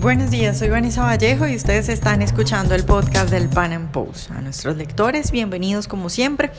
Buenos 0.00 0.30
días, 0.30 0.58
soy 0.58 0.70
Vanessa 0.70 1.02
Vallejo 1.02 1.46
y 1.46 1.54
ustedes 1.54 1.90
están 1.90 2.22
escuchando 2.22 2.74
el 2.74 2.84
podcast 2.84 3.28
del 3.28 3.50
Pan 3.50 3.74
Am 3.74 3.92
Post. 3.92 4.30
A 4.30 4.40
nuestros 4.40 4.78
lectores, 4.78 5.30
bienvenidos 5.30 5.88
como 5.88 6.08
siempre. 6.08 6.52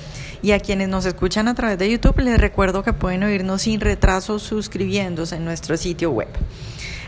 Y 0.43 0.51
a 0.51 0.59
quienes 0.59 0.89
nos 0.89 1.07
escuchan 1.07 1.47
a 1.47 1.55
través 1.55 1.79
de 1.79 1.89
YouTube, 1.89 2.19
les 2.19 2.39
recuerdo 2.39 2.83
que 2.83 2.93
pueden 2.93 3.23
oírnos 3.23 3.63
sin 3.63 3.81
retraso 3.81 4.37
suscribiéndose 4.37 5.37
en 5.37 5.45
nuestro 5.45 5.75
sitio 5.75 6.11
web. 6.11 6.27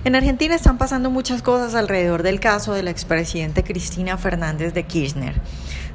En 0.06 0.16
Argentina 0.16 0.56
están 0.56 0.80
pasando 0.80 1.11
muchas 1.11 1.43
cosas 1.43 1.75
alrededor 1.75 2.23
del 2.23 2.39
caso 2.39 2.73
de 2.73 2.81
la 2.81 2.89
expresidente 2.89 3.63
Cristina 3.63 4.18
Fernández 4.18 4.73
de 4.73 4.88
Kirchner. 4.88 5.39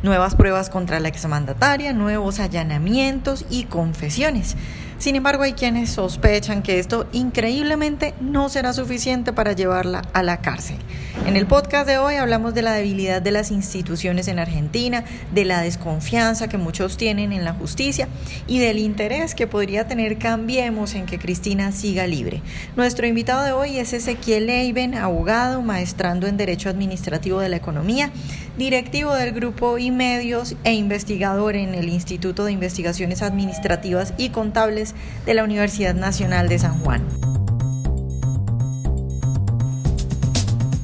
Nuevas 0.05 0.36
pruebas 0.36 0.70
contra 0.70 1.00
la 1.00 1.09
exmandataria, 1.09 1.93
nuevos 1.93 2.39
allanamientos 2.39 3.45
y 3.50 3.64
confesiones. 3.64 4.55
Sin 4.99 5.15
embargo, 5.15 5.45
hay 5.45 5.53
quienes 5.53 5.91
sospechan 5.91 6.62
que 6.62 6.80
esto 6.80 7.07
increíblemente 7.12 8.15
no 8.21 8.48
será 8.48 8.73
suficiente 8.73 9.33
para 9.33 9.53
llevarla 9.53 10.03
a 10.12 10.25
la 10.25 10.41
cárcel. 10.41 10.77
En 11.24 11.37
el 11.37 11.47
podcast 11.47 11.87
de 11.87 11.98
hoy 11.98 12.16
hablamos 12.16 12.52
de 12.55 12.62
la 12.62 12.73
debilidad 12.73 13.23
de 13.23 13.30
las 13.30 13.52
instituciones 13.52 14.27
en 14.27 14.41
Argentina, 14.41 15.05
de 15.33 15.45
la 15.45 15.61
desconfianza 15.61 16.48
que 16.48 16.59
muchos 16.59 16.97
tienen 16.97 17.33
en 17.33 17.45
la 17.45 17.52
justicia 17.52 18.09
y 18.48 18.59
del 18.59 18.79
interés 18.79 19.37
que 19.37 19.47
podría 19.47 19.87
tener 19.87 20.19
Cambiemos 20.19 20.95
en 20.95 21.07
que 21.07 21.19
Cristina 21.19 21.71
siga 21.71 22.07
libre. 22.07 22.43
Nuestro 22.77 23.07
invitado 23.07 23.45
de 23.45 23.52
hoy 23.52 23.79
es 23.79 23.93
Ezequiel 23.93 24.46
Leiben, 24.46 24.95
abogado, 24.95 25.62
maestrando 25.62 26.27
en 26.27 26.37
Derecho 26.37 26.71
Administrativo 26.71 27.38
de 27.41 27.51
la 27.51 27.57
Economía, 27.57 28.10
directivo 28.59 29.15
del 29.15 29.33
grupo 29.33 29.79
y 29.79 29.93
medios 29.93 30.57
e 30.65 30.73
investigador 30.73 31.55
en 31.55 31.75
el 31.75 31.89
Instituto 31.89 32.45
de 32.45 32.53
Investigaciones 32.53 33.23
Administrativas 33.23 34.12
y 34.19 34.30
Contables 34.30 34.95
de 35.25 35.35
la 35.35 35.45
Universidad 35.45 35.95
Nacional 35.95 36.49
de 36.49 36.59
San 36.59 36.80
Juan. 36.80 37.07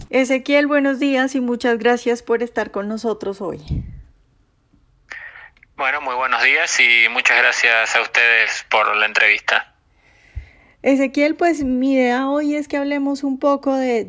Ezequiel, 0.09 0.69
buenos 0.69 1.01
días 1.01 1.35
y 1.35 1.41
muchas 1.41 1.79
gracias 1.79 2.23
por 2.23 2.45
estar 2.45 2.71
con 2.71 2.87
nosotros 2.87 3.41
hoy. 3.41 3.61
Bueno, 5.77 6.01
muy 6.01 6.15
buenos 6.15 6.41
días 6.45 6.79
y 6.79 7.09
muchas 7.11 7.37
gracias 7.37 7.97
a 7.97 8.01
ustedes 8.01 8.65
por 8.71 8.97
la 8.97 9.07
entrevista. 9.07 9.74
Ezequiel, 10.85 11.35
pues 11.35 11.65
mi 11.65 11.95
idea 11.95 12.29
hoy 12.29 12.57
es 12.57 12.69
que 12.69 12.77
hablemos 12.77 13.25
un 13.25 13.39
poco 13.39 13.75
de, 13.75 14.05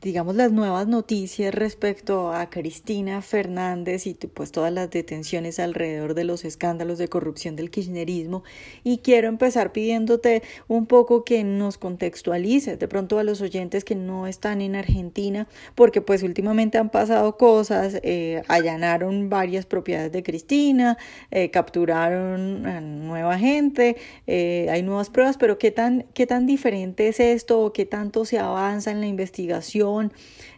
digamos, 0.00 0.36
las 0.36 0.52
nuevas 0.52 0.88
noticias 0.88 1.54
respecto 1.54 2.32
a 2.32 2.48
Cristina 2.48 3.20
Fernández 3.20 4.06
y 4.06 4.14
pues 4.14 4.50
todas 4.50 4.72
las 4.72 4.88
detenciones 4.88 5.58
alrededor 5.58 6.14
de 6.14 6.24
los 6.24 6.46
escándalos 6.46 6.96
de 6.96 7.08
corrupción 7.08 7.56
del 7.56 7.70
kirchnerismo. 7.70 8.42
Y 8.84 9.00
quiero 9.00 9.28
empezar 9.28 9.70
pidiéndote 9.72 10.42
un 10.66 10.86
poco 10.86 11.24
que 11.24 11.44
nos 11.44 11.76
contextualices 11.76 12.78
de 12.78 12.88
pronto 12.88 13.18
a 13.18 13.22
los 13.22 13.42
oyentes 13.42 13.84
que 13.84 13.94
no 13.94 14.26
están 14.26 14.62
en 14.62 14.76
Argentina, 14.76 15.46
porque 15.74 16.00
pues 16.00 16.22
últimamente 16.22 16.78
han 16.78 16.88
pasado 16.88 17.36
cosas, 17.36 18.00
eh, 18.02 18.42
allanaron 18.48 19.28
varias 19.28 19.66
propiedades 19.66 20.10
de 20.12 20.22
Cristina, 20.22 20.96
eh, 21.30 21.50
capturaron 21.50 22.64
a 22.64 22.80
nueva 22.80 23.38
gente, 23.38 23.98
eh, 24.26 24.68
hay 24.70 24.82
nuevas 24.82 25.10
pruebas, 25.10 25.36
pero 25.36 25.58
¿qué 25.58 25.70
tan 25.70 25.97
qué 26.14 26.26
tan 26.26 26.46
diferente 26.46 27.08
es 27.08 27.20
esto 27.20 27.60
o 27.60 27.72
qué 27.72 27.86
tanto 27.86 28.24
se 28.24 28.38
avanza 28.38 28.90
en 28.90 29.00
la 29.00 29.06
investigación 29.06 30.12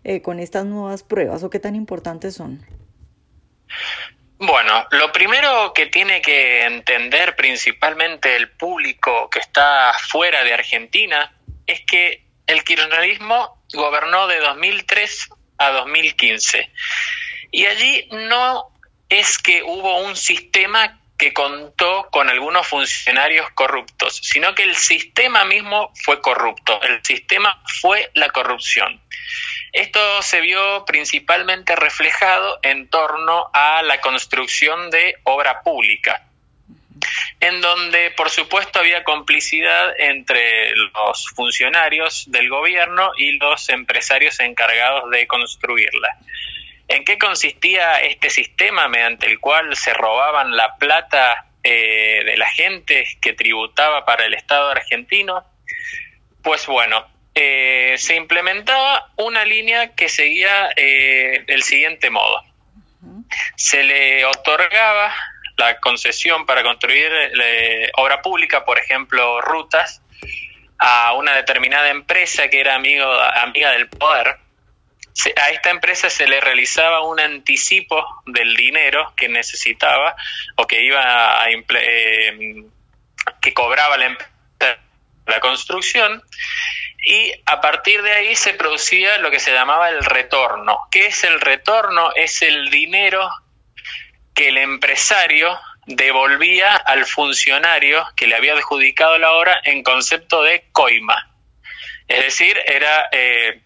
eh, 0.05 0.23
con 0.23 0.39
estas 0.41 0.65
nuevas 0.65 1.03
pruebas 1.03 1.43
o 1.43 1.51
qué 1.51 1.61
tan 1.61 1.75
importantes 1.75 2.35
son? 2.35 2.65
Bueno, 4.39 4.87
lo 4.93 5.13
primero 5.13 5.73
que 5.75 5.87
tiene 5.87 6.23
que 6.23 6.65
entender 6.65 7.37
principalmente 7.37 8.37
el 8.37 8.51
público 8.51 9.29
que 9.29 9.39
está 9.39 9.93
fuera 10.09 10.43
de 10.45 10.55
Argentina 10.55 11.35
es 11.67 11.83
que 11.83 12.25
el 12.47 12.65
kirchnerismo 12.65 13.63
gobernó 13.75 14.27
de 14.27 14.39
2003 14.39 15.29
a 15.59 15.71
2015 15.73 16.73
y 17.51 17.67
allí 17.67 18.09
no 18.13 18.71
es 19.09 19.39
que 19.39 19.63
hubo 19.63 20.01
un 20.05 20.17
sistema 20.17 21.00
que 21.21 21.35
contó 21.35 22.09
con 22.11 22.31
algunos 22.31 22.67
funcionarios 22.67 23.51
corruptos, 23.51 24.17
sino 24.23 24.55
que 24.55 24.63
el 24.63 24.75
sistema 24.75 25.45
mismo 25.45 25.93
fue 26.03 26.23
corrupto, 26.23 26.81
el 26.81 27.05
sistema 27.05 27.63
fue 27.83 28.11
la 28.15 28.31
corrupción. 28.31 28.99
Esto 29.71 30.23
se 30.23 30.41
vio 30.41 30.87
principalmente 30.87 31.77
reflejado 31.77 32.59
en 32.63 32.89
torno 32.89 33.51
a 33.53 33.83
la 33.83 34.01
construcción 34.01 34.89
de 34.89 35.17
obra 35.25 35.61
pública, 35.61 36.27
en 37.39 37.61
donde 37.61 38.13
por 38.13 38.31
supuesto 38.31 38.79
había 38.79 39.05
complicidad 39.05 39.93
entre 39.99 40.75
los 40.75 41.29
funcionarios 41.37 42.31
del 42.31 42.49
gobierno 42.49 43.13
y 43.19 43.33
los 43.33 43.69
empresarios 43.69 44.41
encargados 44.41 45.11
de 45.11 45.27
construirla. 45.27 46.17
¿En 46.91 47.05
qué 47.05 47.19
consistía 47.19 48.01
este 48.01 48.31
sistema 48.31 48.89
mediante 48.89 49.27
el 49.27 49.39
cual 49.39 49.77
se 49.77 49.95
robaban 49.95 50.57
la 50.57 50.75
plata 50.75 51.47
eh, 51.63 52.25
de 52.25 52.37
la 52.37 52.49
gente 52.49 53.07
que 53.23 53.33
tributaba 53.33 54.05
para 54.05 54.27
el 54.27 54.35
Estado 54.35 54.71
argentino? 54.71 55.45
Pues 56.43 56.67
bueno, 56.67 57.07
eh, 57.33 57.95
se 57.97 58.17
implementaba 58.17 59.13
una 59.19 59.45
línea 59.45 59.95
que 59.95 60.09
seguía 60.09 60.71
eh, 60.75 61.45
el 61.47 61.63
siguiente 61.63 62.11
modo. 62.11 62.43
Se 63.55 63.85
le 63.85 64.25
otorgaba 64.25 65.15
la 65.59 65.79
concesión 65.79 66.45
para 66.45 66.65
construir 66.65 67.09
obra 67.99 68.21
pública, 68.21 68.65
por 68.65 68.81
ejemplo, 68.81 69.41
rutas, 69.41 70.03
a 70.77 71.13
una 71.13 71.37
determinada 71.37 71.89
empresa 71.89 72.49
que 72.49 72.59
era 72.59 72.75
amigo, 72.75 73.09
amiga 73.13 73.71
del 73.71 73.89
poder, 73.89 74.39
a 75.37 75.51
esta 75.51 75.71
empresa 75.71 76.09
se 76.11 76.27
le 76.27 76.41
realizaba 76.41 77.03
un 77.03 77.21
anticipo 77.21 78.23
del 78.27 78.55
dinero 78.57 79.13
que 79.17 79.29
necesitaba 79.29 80.15
o 80.57 80.67
que 80.67 80.83
iba 80.83 81.43
a 81.43 81.51
eh, 81.51 82.65
que 83.41 83.55
cobraba 83.55 83.97
la, 83.97 84.17
la 85.27 85.41
construcción 85.41 86.23
y 87.05 87.33
a 87.47 87.61
partir 87.61 88.03
de 88.03 88.13
ahí 88.13 88.37
se 88.37 88.55
producía 88.55 89.19
lo 89.19 89.31
que 89.31 89.41
se 89.41 89.53
llamaba 89.53 89.89
el 89.89 90.05
retorno. 90.05 90.79
¿Qué 90.91 91.07
es 91.07 91.25
el 91.25 91.41
retorno? 91.41 92.13
Es 92.15 92.43
el 92.43 92.71
dinero 92.71 93.29
que 94.35 94.49
el 94.49 94.59
empresario 94.59 95.59
devolvía 95.87 96.77
al 96.77 97.07
funcionario 97.07 98.07
que 98.17 98.27
le 98.27 98.37
había 98.37 98.53
adjudicado 98.53 99.19
la 99.19 99.33
obra 99.33 99.61
en 99.65 99.83
concepto 99.83 100.43
de 100.43 100.67
coima. 100.73 101.31
Es 102.07 102.25
decir, 102.25 102.59
era 102.67 103.09
eh, 103.13 103.63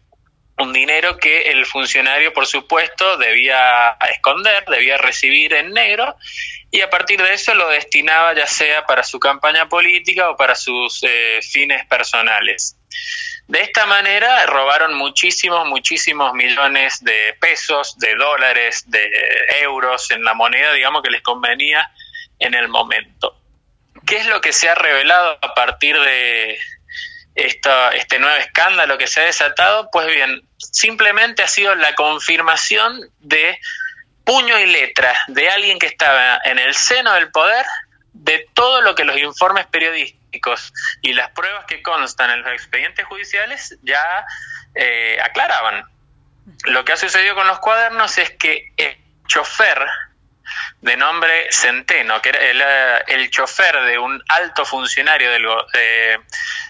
un 0.58 0.72
dinero 0.72 1.16
que 1.18 1.50
el 1.50 1.66
funcionario, 1.66 2.32
por 2.32 2.46
supuesto, 2.46 3.16
debía 3.16 3.96
esconder, 4.10 4.64
debía 4.66 4.96
recibir 4.98 5.52
en 5.54 5.72
negro 5.72 6.16
y 6.70 6.80
a 6.80 6.90
partir 6.90 7.20
de 7.22 7.32
eso 7.34 7.54
lo 7.54 7.68
destinaba 7.68 8.34
ya 8.34 8.46
sea 8.46 8.86
para 8.86 9.02
su 9.02 9.18
campaña 9.18 9.68
política 9.68 10.30
o 10.30 10.36
para 10.36 10.54
sus 10.54 11.02
eh, 11.02 11.40
fines 11.42 11.84
personales. 11.86 12.76
De 13.46 13.60
esta 13.60 13.84
manera 13.86 14.46
robaron 14.46 14.94
muchísimos, 14.94 15.66
muchísimos 15.68 16.32
millones 16.34 17.02
de 17.02 17.36
pesos, 17.40 17.98
de 17.98 18.14
dólares, 18.14 18.84
de 18.90 19.10
euros 19.60 20.10
en 20.10 20.24
la 20.24 20.34
moneda, 20.34 20.72
digamos, 20.72 21.02
que 21.02 21.10
les 21.10 21.22
convenía 21.22 21.90
en 22.38 22.54
el 22.54 22.68
momento. 22.68 23.36
¿Qué 24.06 24.16
es 24.16 24.26
lo 24.26 24.40
que 24.40 24.52
se 24.52 24.68
ha 24.68 24.74
revelado 24.74 25.38
a 25.42 25.54
partir 25.54 25.98
de, 25.98 26.58
este 27.34 28.18
nuevo 28.18 28.36
escándalo 28.36 28.96
que 28.98 29.06
se 29.06 29.20
ha 29.20 29.24
desatado, 29.24 29.90
pues 29.90 30.06
bien, 30.06 30.42
simplemente 30.56 31.42
ha 31.42 31.48
sido 31.48 31.74
la 31.74 31.94
confirmación 31.94 33.00
de 33.20 33.58
puño 34.24 34.58
y 34.58 34.66
letra 34.66 35.14
de 35.28 35.48
alguien 35.48 35.78
que 35.78 35.86
estaba 35.86 36.40
en 36.44 36.58
el 36.58 36.74
seno 36.74 37.12
del 37.14 37.30
poder 37.30 37.66
de 38.12 38.46
todo 38.54 38.80
lo 38.80 38.94
que 38.94 39.04
los 39.04 39.18
informes 39.18 39.66
periodísticos 39.66 40.72
y 41.02 41.12
las 41.12 41.30
pruebas 41.30 41.66
que 41.66 41.82
constan 41.82 42.30
en 42.30 42.42
los 42.42 42.52
expedientes 42.52 43.04
judiciales 43.06 43.76
ya 43.82 44.24
eh, 44.74 45.18
aclaraban. 45.22 45.84
Lo 46.64 46.84
que 46.84 46.92
ha 46.92 46.96
sucedido 46.96 47.34
con 47.34 47.46
los 47.46 47.58
cuadernos 47.58 48.16
es 48.18 48.30
que 48.30 48.72
el 48.76 48.96
chofer 49.26 49.78
de 50.84 50.98
nombre 50.98 51.48
Centeno, 51.50 52.20
que 52.20 52.28
era 52.28 52.98
el, 52.98 53.30
chofer 53.30 53.74
de 53.84 53.98
un 53.98 54.22
alto 54.28 54.66
funcionario 54.66 55.30
del, 55.30 55.46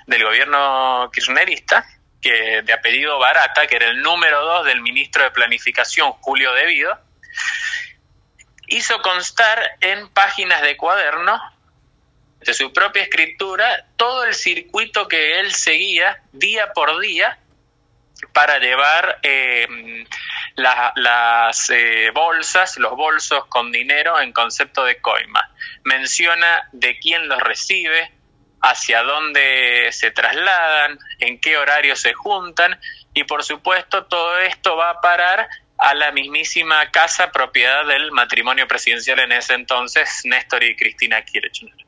del 0.07 0.23
gobierno 0.23 1.11
kirchnerista, 1.13 1.85
que, 2.23 2.63
de 2.63 2.73
apellido 2.73 3.19
Barata, 3.19 3.67
que 3.67 3.75
era 3.75 3.89
el 3.89 4.01
número 4.03 4.41
dos 4.41 4.67
del 4.67 4.83
ministro 4.83 5.25
de 5.25 5.33
Planificación, 5.33 6.13
Julio 6.21 6.53
Devido, 6.53 6.97
hizo 8.69 9.03
constar 9.03 9.79
en 9.81 10.09
páginas 10.11 10.63
de 10.63 10.77
cuaderno 10.77 11.37
de 12.39 12.55
su 12.55 12.73
propia 12.73 13.03
escritura 13.03 13.85
todo 13.97 14.23
el 14.27 14.35
circuito 14.35 15.09
que 15.09 15.41
él 15.41 15.53
seguía 15.53 16.23
día 16.31 16.73
por 16.73 17.01
día 17.01 17.37
para 18.33 18.61
llevar 18.61 19.19
eh, 19.25 20.07
las 20.57 21.71
eh, 21.71 22.11
bolsas, 22.15 22.79
los 22.79 22.93
bolsos 22.93 23.47
con 23.47 23.73
dinero 23.73 24.21
en 24.21 24.33
concepto 24.33 24.85
de 24.85 25.01
coima. 25.01 25.51
Menciona 25.85 26.69
de 26.73 26.99
quién 26.99 27.29
los 27.29 27.41
recibe, 27.41 28.13
hacia 28.65 29.03
dónde 29.03 29.89
se 29.93 30.11
trasladan, 30.11 30.99
en 31.19 31.39
qué 31.39 31.59
horario 31.59 31.97
se 31.97 32.15
juntan 32.15 32.81
y 33.13 33.25
por 33.25 33.45
supuesto 33.45 34.07
todo 34.07 34.39
esto 34.39 34.75
va 34.77 34.91
a 34.91 35.01
parar 35.01 35.49
a 35.77 35.95
la 35.95 36.13
mismísima 36.13 36.91
casa 36.91 37.31
propiedad 37.31 37.85
del 37.87 38.11
matrimonio 38.13 38.67
presidencial 38.67 39.21
en 39.21 39.33
ese 39.33 39.53
entonces, 39.53 40.23
Néstor 40.25 40.63
y 40.65 40.77
Cristina 40.77 41.23
Kirchner. 41.23 41.84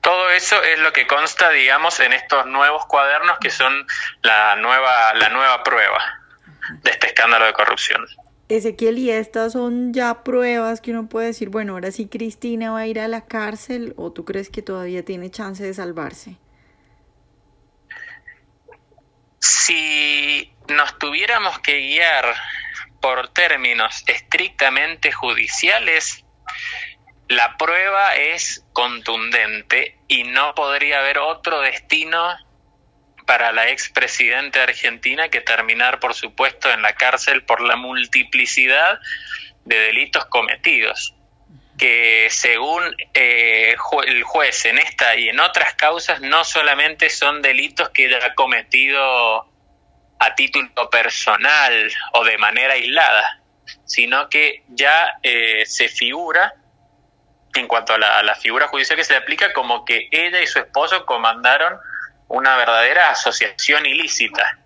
Todo 0.00 0.30
eso 0.30 0.62
es 0.62 0.78
lo 0.78 0.92
que 0.92 1.06
consta, 1.06 1.50
digamos, 1.50 2.00
en 2.00 2.12
estos 2.12 2.46
nuevos 2.46 2.86
cuadernos 2.86 3.38
que 3.38 3.50
son 3.50 3.86
la 4.22 4.56
nueva, 4.56 5.14
la 5.14 5.28
nueva 5.28 5.62
prueba 5.62 6.02
de 6.82 6.90
este 6.90 7.08
escándalo 7.08 7.46
de 7.46 7.52
corrupción. 7.52 8.06
Ezequiel, 8.48 8.98
¿y 8.98 9.10
estas 9.10 9.52
son 9.52 9.92
ya 9.92 10.24
pruebas 10.24 10.80
que 10.80 10.90
uno 10.90 11.08
puede 11.08 11.28
decir, 11.28 11.50
bueno, 11.50 11.74
ahora 11.74 11.92
sí 11.92 12.08
Cristina 12.08 12.72
va 12.72 12.80
a 12.80 12.86
ir 12.86 12.98
a 12.98 13.06
la 13.06 13.26
cárcel 13.26 13.94
o 13.96 14.10
tú 14.12 14.24
crees 14.24 14.50
que 14.50 14.60
todavía 14.60 15.04
tiene 15.04 15.30
chance 15.30 15.62
de 15.62 15.72
salvarse? 15.72 16.36
Si 19.38 20.52
nos 20.68 20.98
tuviéramos 20.98 21.60
que 21.60 21.78
guiar 21.78 22.34
por 23.00 23.28
términos 23.28 24.02
estrictamente 24.08 25.12
judiciales, 25.12 26.24
la 27.30 27.56
prueba 27.56 28.16
es 28.16 28.64
contundente 28.72 29.96
y 30.08 30.24
no 30.24 30.52
podría 30.56 30.98
haber 30.98 31.18
otro 31.18 31.60
destino 31.60 32.36
para 33.24 33.52
la 33.52 33.68
expresidenta 33.68 34.58
de 34.58 34.64
Argentina 34.64 35.28
que 35.28 35.40
terminar, 35.40 36.00
por 36.00 36.14
supuesto, 36.14 36.68
en 36.72 36.82
la 36.82 36.94
cárcel 36.94 37.44
por 37.44 37.60
la 37.60 37.76
multiplicidad 37.76 38.98
de 39.64 39.78
delitos 39.78 40.24
cometidos, 40.24 41.14
que 41.78 42.26
según 42.30 42.82
eh, 43.14 43.76
el 44.08 44.22
juez 44.24 44.64
en 44.64 44.78
esta 44.78 45.14
y 45.14 45.28
en 45.28 45.38
otras 45.38 45.74
causas 45.74 46.20
no 46.20 46.44
solamente 46.44 47.10
son 47.10 47.42
delitos 47.42 47.90
que 47.90 48.12
ha 48.12 48.34
cometido 48.34 49.48
a 50.18 50.34
título 50.34 50.90
personal 50.90 51.92
o 52.14 52.24
de 52.24 52.38
manera 52.38 52.74
aislada, 52.74 53.40
sino 53.84 54.28
que 54.28 54.64
ya 54.66 55.12
eh, 55.22 55.64
se 55.64 55.88
figura 55.88 56.54
en 57.54 57.66
cuanto 57.66 57.94
a 57.94 57.98
la, 57.98 58.34
figura 58.34 58.68
judicial 58.68 58.96
que 58.96 59.04
se 59.04 59.12
le 59.12 59.18
aplica, 59.18 59.52
como 59.52 59.84
que 59.84 60.08
ella 60.10 60.40
y 60.40 60.46
su 60.46 60.58
esposo 60.58 61.04
comandaron 61.04 61.78
una 62.28 62.56
verdadera 62.56 63.10
asociación 63.10 63.86
ilícita. 63.86 64.58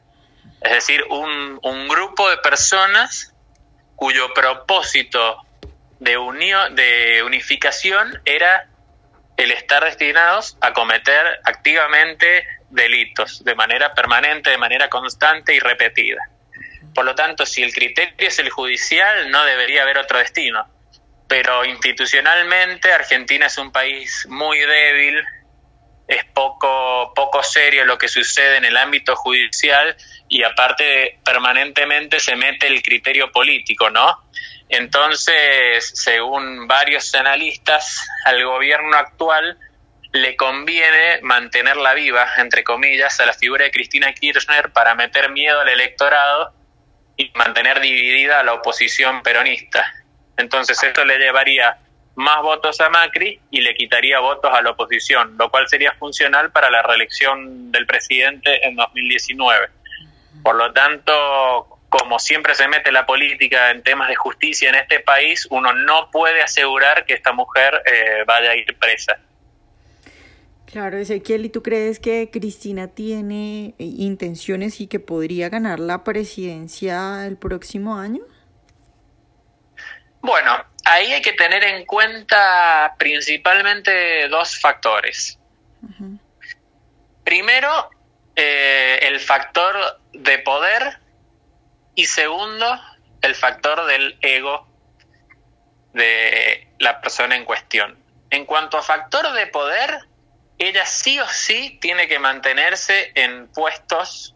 Es 0.61 0.73
decir, 0.73 1.05
un, 1.09 1.59
un 1.63 1.89
grupo 1.89 2.29
de 2.29 2.37
personas 2.39 3.35
cuyo 3.97 4.33
propósito 4.35 5.39
de, 5.99 6.19
de 6.73 7.23
unificación 7.23 8.21
era 8.25 8.67
el 9.37 9.51
estar 9.51 9.85
destinados 9.85 10.57
a 10.61 10.73
cometer 10.73 11.41
activamente 11.45 12.47
delitos 12.71 13.45
de 13.45 13.55
manera 13.55 13.95
permanente, 13.95 14.51
de 14.51 14.59
manera 14.59 14.89
constante 14.89 15.55
y 15.55 15.61
repetida. 15.61 16.29
Por 16.95 17.05
lo 17.05 17.15
tanto, 17.15 17.45
si 17.47 17.63
el 17.63 17.73
criterio 17.73 18.29
es 18.29 18.39
el 18.39 18.51
judicial, 18.51 19.31
no 19.31 19.45
debería 19.45 19.83
haber 19.83 19.99
otro 19.99 20.19
destino 20.19 20.74
pero 21.29 21.65
institucionalmente 21.65 22.93
Argentina 22.93 23.47
es 23.47 23.59
un 23.59 23.73
país 23.73 24.27
muy 24.29 24.59
débil, 24.59 25.25
es 26.07 26.25
poco, 26.27 27.13
poco 27.15 27.43
serio 27.43 27.85
lo 27.85 27.97
que 27.97 28.09
sucede 28.09 28.57
en 28.57 28.65
el 28.65 28.77
ámbito 28.77 29.17
judicial 29.17 29.97
y 30.29 30.43
aparte 30.43 31.19
permanentemente 31.25 32.21
se 32.21 32.37
mete 32.37 32.67
el 32.67 32.83
criterio 32.83 33.33
político, 33.33 33.89
¿no? 33.91 34.25
Entonces, 34.69 35.93
según 35.95 36.67
varios 36.67 37.15
analistas, 37.15 38.07
al 38.25 38.45
gobierno 38.45 38.97
actual 38.97 39.59
le 40.13 40.37
conviene 40.37 41.21
mantenerla 41.23 41.95
viva, 41.95 42.27
entre 42.37 42.65
comillas, 42.65 43.19
a 43.21 43.27
la 43.27 43.33
figura 43.33 43.65
de 43.65 43.71
Cristina 43.71 44.13
Kirchner 44.13 44.73
para 44.73 44.95
meter 44.95 45.31
miedo 45.31 45.61
al 45.61 45.69
electorado 45.69 46.55
y 47.17 47.31
mantener 47.35 47.81
dividida 47.81 48.41
a 48.41 48.45
la 48.45 48.55
oposición 48.55 49.23
peronista. 49.23 49.85
Entonces 50.37 50.83
esto 50.83 51.05
le 51.05 51.19
llevaría 51.19 51.79
más 52.17 52.43
votos 52.43 52.81
a 52.81 52.89
Macri 52.91 53.41
y 53.51 53.61
le 53.61 53.75
quitaría 53.75 54.21
votos 54.21 54.53
a 54.53 54.63
la 54.63 54.71
oposición, 54.71 55.37
lo 55.39 55.51
cual 55.51 55.69
sería 55.69 55.93
funcional 55.93 56.53
para 56.53 56.71
la 56.71 56.83
reelección 56.83 57.73
del 57.73 57.87
presidente 57.87 58.67
en 58.67 58.77
2019. 58.77 59.69
Por 60.43 60.55
lo 60.57 60.73
tanto, 60.73 61.81
como 61.89 62.19
siempre 62.19 62.55
se 62.55 62.69
mete 62.69 62.93
la 62.93 63.07
política 63.07 63.71
en 63.71 63.83
temas 63.83 64.09
de 64.09 64.17
justicia 64.17 64.69
en 64.69 64.77
este 64.77 65.01
país, 65.01 65.47
uno 65.51 65.73
no 65.73 66.11
puede 66.11 66.43
asegurar 66.43 67.05
que 67.05 67.15
esta 67.15 67.33
mujer 67.33 67.83
eh, 67.87 68.25
vaya 68.27 68.51
a 68.51 68.57
ir 68.57 68.77
presa. 68.79 69.19
Claro, 70.67 70.99
Ezequiel, 70.99 71.45
¿y 71.45 71.51
tú 71.51 71.63
crees 71.63 72.01
que 72.01 72.31
Cristina 72.33 72.89
tiene 72.89 73.75
intenciones 73.79 74.81
y 74.81 74.89
que 74.89 74.99
podría 74.99 75.49
ganar 75.49 75.79
la 75.79 76.03
presidencia 76.03 77.27
el 77.27 77.37
próximo 77.37 77.97
año? 77.97 78.25
Bueno, 80.25 80.65
ahí 80.87 81.13
hay 81.13 81.21
que 81.21 81.35
tener 81.35 81.63
en 81.65 81.85
cuenta 81.85 82.95
principalmente 82.97 84.27
dos 84.29 84.59
factores. 84.59 85.39
Primero, 87.23 87.91
eh, 88.35 89.01
el 89.03 89.21
factor 89.21 90.01
de 90.15 90.39
poder 90.39 90.99
y 91.95 92.07
segundo, 92.07 92.81
el 93.21 93.35
factor 93.35 93.85
del 93.85 94.17
ego 94.23 94.67
de 95.93 96.69
la 96.79 97.03
persona 97.03 97.37
en 97.37 97.45
cuestión. 97.45 97.95
En 98.31 98.47
cuanto 98.47 98.79
a 98.79 98.83
factor 98.83 99.31
de 99.31 99.47
poder, 99.49 100.09
ella 100.57 100.87
sí 100.87 101.21
o 101.21 101.29
sí 101.29 101.79
tiene 101.83 102.09
que 102.09 102.19
mantenerse 102.19 103.13
en 103.15 103.49
puestos 103.49 104.34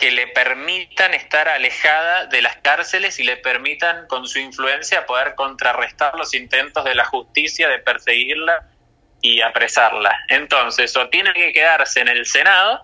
que 0.00 0.10
le 0.10 0.28
permitan 0.28 1.12
estar 1.12 1.46
alejada 1.48 2.24
de 2.24 2.40
las 2.40 2.56
cárceles 2.56 3.18
y 3.18 3.24
le 3.24 3.36
permitan 3.36 4.06
con 4.06 4.26
su 4.26 4.38
influencia 4.38 5.04
poder 5.04 5.34
contrarrestar 5.34 6.14
los 6.16 6.34
intentos 6.34 6.84
de 6.84 6.94
la 6.94 7.04
justicia 7.04 7.68
de 7.68 7.78
perseguirla 7.78 8.66
y 9.20 9.42
apresarla. 9.42 10.18
Entonces, 10.28 10.96
o 10.96 11.10
tiene 11.10 11.34
que 11.34 11.52
quedarse 11.52 12.00
en 12.00 12.08
el 12.08 12.24
Senado, 12.24 12.82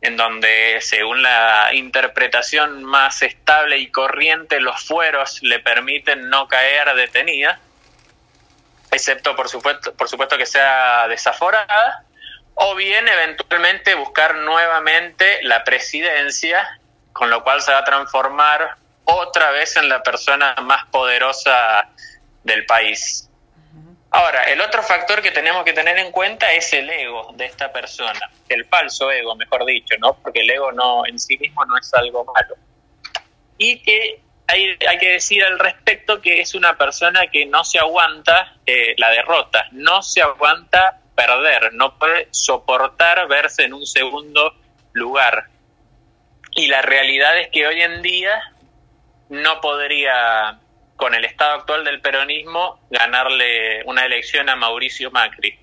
en 0.00 0.16
donde 0.16 0.78
según 0.80 1.22
la 1.22 1.68
interpretación 1.74 2.84
más 2.84 3.20
estable 3.20 3.76
y 3.76 3.90
corriente 3.90 4.60
los 4.60 4.82
fueros 4.86 5.42
le 5.42 5.58
permiten 5.58 6.30
no 6.30 6.48
caer 6.48 6.94
detenida, 6.94 7.60
excepto 8.90 9.36
por 9.36 9.50
supuesto, 9.50 9.92
por 9.94 10.08
supuesto 10.08 10.38
que 10.38 10.46
sea 10.46 11.06
desaforada, 11.06 12.06
o 12.60 12.74
bien 12.74 13.06
eventualmente 13.06 13.94
buscar 13.94 14.34
nuevamente 14.36 15.42
la 15.42 15.62
presidencia, 15.62 16.80
con 17.12 17.30
lo 17.30 17.44
cual 17.44 17.62
se 17.62 17.72
va 17.72 17.78
a 17.78 17.84
transformar 17.84 18.76
otra 19.04 19.50
vez 19.52 19.76
en 19.76 19.88
la 19.88 20.02
persona 20.02 20.54
más 20.62 20.86
poderosa 20.86 21.88
del 22.42 22.66
país. 22.66 23.30
Ahora, 24.10 24.44
el 24.44 24.60
otro 24.60 24.82
factor 24.82 25.22
que 25.22 25.30
tenemos 25.30 25.64
que 25.64 25.72
tener 25.72 25.98
en 25.98 26.10
cuenta 26.10 26.52
es 26.52 26.72
el 26.72 26.88
ego 26.90 27.32
de 27.34 27.44
esta 27.44 27.70
persona, 27.72 28.20
el 28.48 28.64
falso 28.64 29.10
ego, 29.12 29.36
mejor 29.36 29.64
dicho, 29.64 29.94
¿no? 29.98 30.14
Porque 30.14 30.40
el 30.40 30.50
ego 30.50 30.72
no 30.72 31.06
en 31.06 31.18
sí 31.18 31.38
mismo 31.38 31.64
no 31.64 31.76
es 31.76 31.92
algo 31.94 32.24
malo. 32.24 32.56
Y 33.56 33.80
que 33.82 34.20
hay, 34.46 34.76
hay 34.88 34.98
que 34.98 35.10
decir 35.10 35.44
al 35.44 35.58
respecto 35.58 36.20
que 36.20 36.40
es 36.40 36.54
una 36.54 36.76
persona 36.76 37.28
que 37.28 37.46
no 37.46 37.64
se 37.64 37.78
aguanta 37.78 38.56
eh, 38.66 38.94
la 38.96 39.10
derrota, 39.10 39.66
no 39.72 40.02
se 40.02 40.22
aguanta 40.22 41.00
perder, 41.18 41.74
no 41.74 41.98
puede 41.98 42.28
soportar 42.30 43.26
verse 43.26 43.64
en 43.64 43.74
un 43.74 43.84
segundo 43.84 44.54
lugar. 44.92 45.46
Y 46.52 46.68
la 46.68 46.80
realidad 46.80 47.36
es 47.38 47.48
que 47.48 47.66
hoy 47.66 47.82
en 47.82 48.02
día 48.02 48.40
no 49.28 49.60
podría, 49.60 50.60
con 50.94 51.16
el 51.16 51.24
estado 51.24 51.56
actual 51.56 51.84
del 51.84 52.00
peronismo, 52.00 52.78
ganarle 52.90 53.82
una 53.86 54.06
elección 54.06 54.48
a 54.48 54.54
Mauricio 54.54 55.10
Macri. 55.10 55.58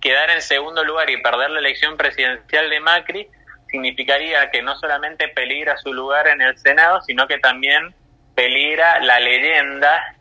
Quedar 0.00 0.30
en 0.30 0.42
segundo 0.42 0.84
lugar 0.84 1.10
y 1.10 1.20
perder 1.20 1.50
la 1.50 1.58
elección 1.58 1.96
presidencial 1.96 2.70
de 2.70 2.78
Macri 2.78 3.28
significaría 3.68 4.48
que 4.52 4.62
no 4.62 4.76
solamente 4.78 5.26
peligra 5.26 5.76
su 5.76 5.92
lugar 5.92 6.28
en 6.28 6.40
el 6.40 6.56
Senado, 6.56 7.02
sino 7.02 7.26
que 7.26 7.38
también 7.38 7.94
peligra 8.36 9.00
la 9.00 9.18
leyenda 9.18 10.16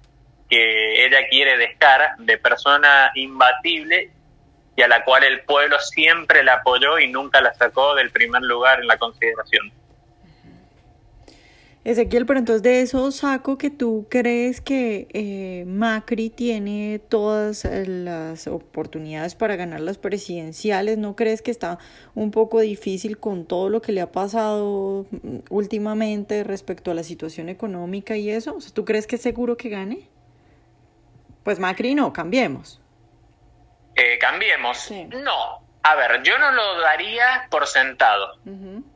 que 0.49 1.05
ella 1.05 1.27
quiere 1.29 1.57
dejar 1.57 2.17
de 2.17 2.39
persona 2.39 3.11
imbatible 3.13 4.11
y 4.79 4.81
a 4.81 4.87
la 4.87 5.03
cual 5.03 5.25
el 5.25 5.41
pueblo 5.41 5.77
siempre 5.79 6.41
la 6.41 6.53
apoyó 6.53 6.99
y 6.99 7.11
nunca 7.11 7.41
la 7.41 7.53
sacó 7.53 7.95
del 7.95 8.11
primer 8.11 8.43
lugar 8.43 8.79
en 8.79 8.87
la 8.87 8.97
consideración. 8.97 9.73
Ezequiel, 11.83 12.25
pero 12.25 12.39
entonces 12.39 12.63
de 12.63 12.79
eso 12.79 13.11
saco 13.11 13.57
que 13.57 13.71
tú 13.71 14.07
crees 14.09 14.61
que 14.61 15.09
eh, 15.11 15.65
Macri 15.67 16.29
tiene 16.29 17.01
todas 17.09 17.65
las 17.65 18.47
oportunidades 18.47 19.35
para 19.35 19.57
ganar 19.57 19.81
las 19.81 19.97
presidenciales, 19.97 20.97
¿no 20.97 21.17
crees 21.17 21.41
que 21.41 21.51
está 21.51 21.77
un 22.15 22.31
poco 22.31 22.61
difícil 22.61 23.17
con 23.17 23.43
todo 23.45 23.67
lo 23.69 23.81
que 23.81 23.91
le 23.91 23.99
ha 23.99 24.13
pasado 24.13 25.05
mm, 25.11 25.39
últimamente 25.49 26.45
respecto 26.45 26.91
a 26.91 26.93
la 26.93 27.03
situación 27.03 27.49
económica 27.49 28.15
y 28.15 28.29
eso? 28.29 28.57
¿tú 28.73 28.85
crees 28.85 29.07
que 29.07 29.17
es 29.17 29.21
seguro 29.21 29.57
que 29.57 29.67
gane? 29.67 30.07
Pues 31.43 31.59
Macri 31.59 31.95
no, 31.95 32.13
cambiemos. 32.13 32.79
Eh, 33.99 34.17
cambiemos. 34.17 34.89
No, 34.91 35.59
a 35.83 35.95
ver, 35.95 36.23
yo 36.23 36.37
no 36.37 36.51
lo 36.51 36.79
daría 36.79 37.47
por 37.49 37.67
sentado. 37.67 38.37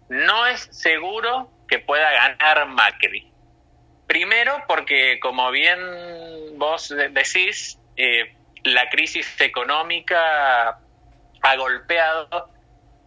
No 0.10 0.48
es 0.48 0.62
seguro 0.72 1.50
que 1.67 1.79
pueda 1.79 2.10
ganar 2.12 2.67
Macri. 2.67 3.29
Primero 4.07 4.63
porque, 4.67 5.19
como 5.19 5.51
bien 5.51 5.79
vos 6.57 6.93
decís, 7.12 7.79
eh, 7.98 8.33
la 8.63 8.89
crisis 8.89 9.39
económica 9.41 10.79
ha 11.41 11.55
golpeado 11.57 12.50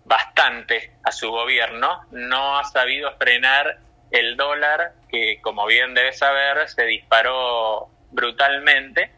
bastante 0.04 0.92
a 1.02 1.12
su 1.12 1.30
gobierno, 1.30 2.04
no 2.10 2.58
ha 2.58 2.64
sabido 2.64 3.16
frenar 3.16 3.78
el 4.10 4.36
dólar, 4.36 4.92
que 5.08 5.40
como 5.42 5.66
bien 5.66 5.94
debe 5.94 6.12
saber, 6.12 6.68
se 6.68 6.84
disparó 6.84 7.88
brutalmente, 8.10 9.10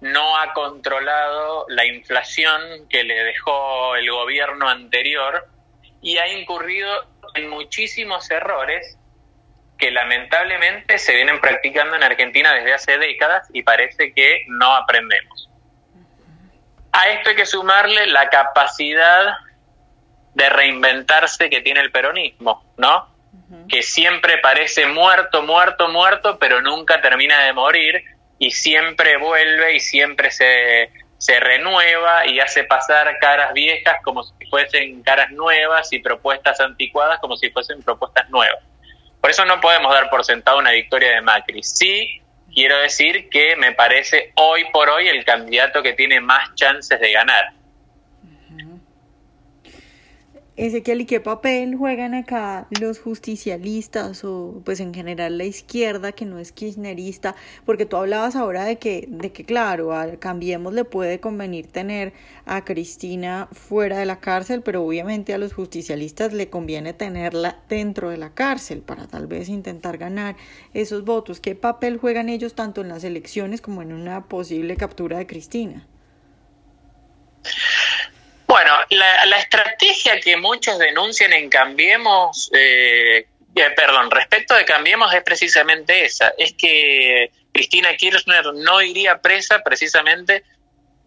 no 0.00 0.36
ha 0.36 0.52
controlado 0.52 1.66
la 1.68 1.86
inflación 1.86 2.88
que 2.88 3.04
le 3.04 3.14
dejó 3.24 3.96
el 3.96 4.10
gobierno 4.10 4.68
anterior 4.68 5.46
y 6.02 6.18
ha 6.18 6.28
incurrido 6.28 7.06
en 7.34 7.48
muchísimos 7.48 8.30
errores 8.30 8.98
que 9.78 9.90
lamentablemente 9.90 10.98
se 10.98 11.14
vienen 11.14 11.40
practicando 11.40 11.96
en 11.96 12.02
Argentina 12.02 12.52
desde 12.54 12.74
hace 12.74 12.98
décadas 12.98 13.48
y 13.52 13.62
parece 13.62 14.12
que 14.12 14.44
no 14.48 14.74
aprendemos. 14.74 15.48
A 16.92 17.08
esto 17.08 17.30
hay 17.30 17.36
que 17.36 17.46
sumarle 17.46 18.06
la 18.06 18.28
capacidad 18.30 19.36
de 20.34 20.48
reinventarse 20.48 21.50
que 21.50 21.60
tiene 21.60 21.80
el 21.80 21.90
peronismo, 21.90 22.64
¿no? 22.76 23.08
Que 23.68 23.82
siempre 23.82 24.38
parece 24.38 24.86
muerto, 24.86 25.42
muerto, 25.42 25.88
muerto, 25.88 26.38
pero 26.38 26.60
nunca 26.60 27.00
termina 27.00 27.42
de 27.44 27.52
morir 27.52 28.04
y 28.38 28.50
siempre 28.50 29.16
vuelve 29.16 29.76
y 29.76 29.80
siempre 29.80 30.30
se, 30.30 30.90
se 31.18 31.40
renueva 31.40 32.26
y 32.26 32.40
hace 32.40 32.64
pasar 32.64 33.18
caras 33.18 33.52
viejas 33.52 33.96
como 34.02 34.22
si 34.22 34.32
fuesen 34.50 35.02
caras 35.02 35.30
nuevas 35.30 35.92
y 35.92 35.98
propuestas 36.00 36.60
anticuadas 36.60 37.18
como 37.20 37.36
si 37.36 37.50
fuesen 37.50 37.82
propuestas 37.82 38.28
nuevas. 38.30 38.62
Por 39.20 39.30
eso 39.30 39.44
no 39.46 39.60
podemos 39.60 39.92
dar 39.92 40.10
por 40.10 40.24
sentado 40.24 40.58
una 40.58 40.72
victoria 40.72 41.14
de 41.14 41.22
Macri. 41.22 41.62
Sí 41.62 42.20
quiero 42.54 42.78
decir 42.78 43.28
que 43.30 43.56
me 43.56 43.72
parece 43.72 44.32
hoy 44.36 44.64
por 44.72 44.88
hoy 44.88 45.08
el 45.08 45.24
candidato 45.24 45.82
que 45.82 45.94
tiene 45.94 46.20
más 46.20 46.54
chances 46.54 47.00
de 47.00 47.12
ganar. 47.12 47.52
Ezequiel, 50.56 51.00
¿y 51.00 51.04
qué 51.06 51.18
papel 51.20 51.74
juegan 51.74 52.14
acá 52.14 52.68
los 52.80 53.00
justicialistas 53.00 54.22
o 54.24 54.62
pues 54.64 54.78
en 54.78 54.94
general 54.94 55.36
la 55.36 55.44
izquierda 55.44 56.12
que 56.12 56.26
no 56.26 56.38
es 56.38 56.52
kirchnerista? 56.52 57.34
Porque 57.66 57.86
tú 57.86 57.96
hablabas 57.96 58.36
ahora 58.36 58.64
de 58.64 58.78
que, 58.78 59.06
de 59.08 59.32
que 59.32 59.44
claro, 59.44 59.92
a 59.92 60.16
Cambiemos 60.16 60.72
le 60.72 60.84
puede 60.84 61.18
convenir 61.18 61.66
tener 61.66 62.12
a 62.46 62.64
Cristina 62.64 63.48
fuera 63.50 63.98
de 63.98 64.06
la 64.06 64.20
cárcel, 64.20 64.62
pero 64.62 64.84
obviamente 64.84 65.34
a 65.34 65.38
los 65.38 65.52
justicialistas 65.52 66.32
le 66.32 66.48
conviene 66.50 66.92
tenerla 66.92 67.60
dentro 67.68 68.10
de 68.10 68.18
la 68.18 68.32
cárcel 68.32 68.80
para 68.80 69.08
tal 69.08 69.26
vez 69.26 69.48
intentar 69.48 69.98
ganar 69.98 70.36
esos 70.72 71.04
votos. 71.04 71.40
¿Qué 71.40 71.56
papel 71.56 71.98
juegan 71.98 72.28
ellos 72.28 72.54
tanto 72.54 72.80
en 72.80 72.90
las 72.90 73.02
elecciones 73.02 73.60
como 73.60 73.82
en 73.82 73.92
una 73.92 74.28
posible 74.28 74.76
captura 74.76 75.18
de 75.18 75.26
Cristina? 75.26 75.88
Bueno, 78.94 79.26
la, 79.26 79.38
estrategia 79.38 80.20
que 80.20 80.36
muchos 80.36 80.78
denuncian 80.78 81.32
en 81.32 81.50
Cambiemos, 81.50 82.50
eh, 82.54 83.26
eh, 83.56 83.70
perdón, 83.74 84.10
respecto 84.10 84.54
de 84.54 84.64
Cambiemos 84.64 85.12
es 85.14 85.22
precisamente 85.22 86.04
esa, 86.04 86.32
es 86.38 86.54
que 86.54 87.30
Cristina 87.52 87.96
Kirchner 87.96 88.54
no 88.54 88.82
iría 88.82 89.20
presa 89.20 89.62
precisamente 89.64 90.44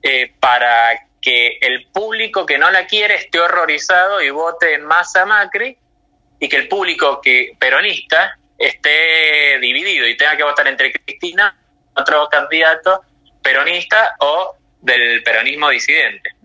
eh, 0.03 0.33
para 0.39 1.07
que 1.21 1.57
el 1.61 1.87
público 1.87 2.45
que 2.45 2.57
no 2.57 2.69
la 2.71 2.85
quiere 2.87 3.15
esté 3.15 3.39
horrorizado 3.39 4.21
y 4.21 4.29
vote 4.29 4.73
en 4.73 4.83
masa 4.83 5.25
Macri 5.25 5.77
y 6.39 6.49
que 6.49 6.57
el 6.57 6.67
público 6.67 7.21
que 7.21 7.53
peronista 7.57 8.37
esté 8.57 9.59
dividido 9.59 10.07
y 10.07 10.17
tenga 10.17 10.35
que 10.35 10.43
votar 10.43 10.67
entre 10.67 10.91
Cristina, 10.91 11.57
otro 11.95 12.27
candidato 12.29 13.01
peronista 13.41 14.15
o 14.19 14.55
del 14.81 15.23
peronismo 15.23 15.69
disidente. 15.69 16.37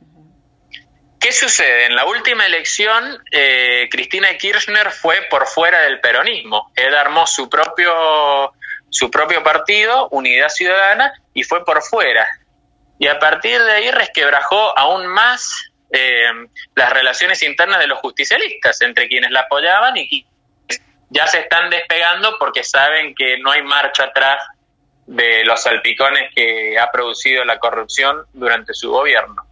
¿Qué 1.23 1.31
sucede? 1.31 1.87
En 1.87 1.95
la 1.95 2.05
última 2.05 2.45
elección, 2.47 3.23
eh, 3.31 3.89
Cristina 3.93 4.37
Kirchner 4.37 4.91
fue 4.91 5.29
por 5.31 5.47
fuera 5.47 5.81
del 5.83 6.01
peronismo. 6.01 6.73
Él 6.75 6.97
armó 6.97 7.29
su 7.29 7.49
propio, 7.49 8.53
su 8.91 9.09
propio 9.09 9.41
partido, 9.45 10.09
Unidad 10.09 10.49
Ciudadana, 10.49 11.13
y 11.33 11.45
fue 11.45 11.65
por 11.65 11.81
fuera. 11.81 12.27
Y 12.99 13.07
a 13.07 13.21
partir 13.21 13.63
de 13.63 13.71
ahí 13.71 13.91
resquebrajó 13.93 14.77
aún 14.77 15.07
más 15.07 15.71
eh, 15.93 16.27
las 16.75 16.93
relaciones 16.93 17.41
internas 17.45 17.79
de 17.79 17.87
los 17.87 18.01
justicialistas, 18.01 18.81
entre 18.81 19.07
quienes 19.07 19.31
la 19.31 19.43
apoyaban 19.43 19.97
y 19.97 20.27
ya 21.09 21.29
se 21.29 21.39
están 21.39 21.71
despegando 21.71 22.37
porque 22.37 22.65
saben 22.65 23.15
que 23.15 23.39
no 23.39 23.53
hay 23.53 23.63
marcha 23.63 24.05
atrás 24.07 24.43
de 25.07 25.45
los 25.45 25.63
salpicones 25.63 26.35
que 26.35 26.77
ha 26.81 26.91
producido 26.91 27.45
la 27.45 27.61
corrupción 27.61 28.27
durante 28.33 28.75
su 28.75 28.91
gobierno. 28.91 29.52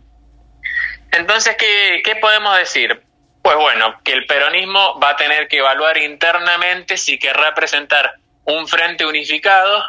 Entonces, 1.13 1.57
¿qué, 1.57 2.17
podemos 2.21 2.57
decir? 2.57 3.03
Pues 3.43 3.57
bueno, 3.57 4.01
que 4.05 4.13
el 4.13 4.27
peronismo 4.27 4.99
va 5.01 5.11
a 5.11 5.17
tener 5.17 5.49
que 5.49 5.59
evaluar 5.59 5.99
internamente 5.99 6.97
si 6.97 7.19
querrá 7.19 7.55
presentar 7.55 8.15
un 8.45 8.69
frente 8.69 9.07
unificado 9.07 9.83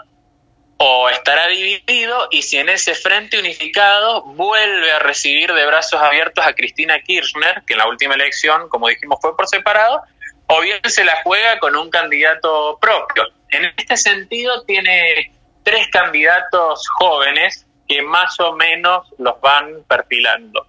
o 0.77 1.09
estará 1.09 1.47
dividido 1.47 2.27
y 2.31 2.41
si 2.41 2.57
en 2.57 2.69
ese 2.69 2.95
frente 2.95 3.37
unificado 3.39 4.23
vuelve 4.23 4.91
a 4.91 4.99
recibir 4.99 5.53
de 5.53 5.65
brazos 5.65 6.01
abiertos 6.01 6.43
a 6.45 6.53
Cristina 6.53 6.99
Kirchner, 7.01 7.61
que 7.67 7.73
en 7.73 7.79
la 7.79 7.87
última 7.87 8.15
elección, 8.15 8.67
como 8.69 8.87
dijimos, 8.87 9.19
fue 9.21 9.35
por 9.35 9.47
separado, 9.47 10.01
o 10.47 10.61
bien 10.61 10.79
se 10.85 11.03
la 11.03 11.21
juega 11.23 11.59
con 11.59 11.75
un 11.75 11.89
candidato 11.89 12.79
propio. 12.79 13.25
En 13.49 13.65
este 13.77 13.95
sentido 13.95 14.63
tiene 14.63 15.31
tres 15.63 15.87
candidatos 15.89 16.87
jóvenes 16.99 17.67
que 17.87 18.01
más 18.01 18.39
o 18.39 18.53
menos 18.53 19.07
los 19.17 19.39
van 19.41 19.83
perfilando. 19.87 20.65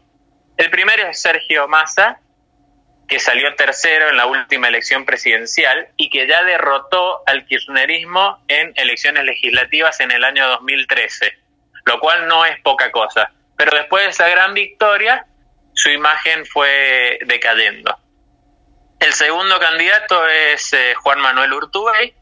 El 0.56 0.70
primero 0.70 1.08
es 1.08 1.20
Sergio 1.20 1.66
Massa, 1.68 2.20
que 3.08 3.18
salió 3.18 3.54
tercero 3.56 4.08
en 4.08 4.16
la 4.16 4.26
última 4.26 4.68
elección 4.68 5.04
presidencial 5.04 5.88
y 5.96 6.08
que 6.08 6.26
ya 6.26 6.42
derrotó 6.44 7.22
al 7.26 7.44
kirchnerismo 7.46 8.42
en 8.48 8.72
elecciones 8.76 9.24
legislativas 9.24 10.00
en 10.00 10.10
el 10.10 10.24
año 10.24 10.48
2013, 10.48 11.32
lo 11.84 12.00
cual 12.00 12.26
no 12.26 12.44
es 12.46 12.58
poca 12.60 12.90
cosa. 12.90 13.30
Pero 13.56 13.76
después 13.76 14.04
de 14.04 14.10
esa 14.10 14.28
gran 14.28 14.54
victoria, 14.54 15.26
su 15.74 15.90
imagen 15.90 16.46
fue 16.46 17.18
decayendo. 17.26 17.98
El 18.98 19.12
segundo 19.12 19.58
candidato 19.58 20.26
es 20.28 20.72
eh, 20.72 20.94
Juan 20.94 21.20
Manuel 21.20 21.52
Urtubey, 21.52 22.14